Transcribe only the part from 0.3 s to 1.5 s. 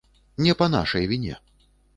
Не па нашай віне.